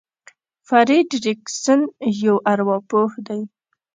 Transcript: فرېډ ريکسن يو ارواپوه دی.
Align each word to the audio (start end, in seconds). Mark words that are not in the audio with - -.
فرېډ 0.67 1.09
ريکسن 1.25 1.79
يو 2.23 2.35
ارواپوه 2.51 3.13
دی. 3.27 3.41